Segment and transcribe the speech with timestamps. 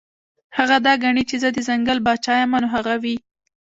[0.57, 3.15] هغه دا ګڼي چې زۀ د ځنګل باچا يمه نو هغه وي-